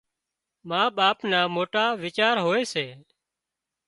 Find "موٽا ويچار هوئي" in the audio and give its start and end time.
1.55-2.63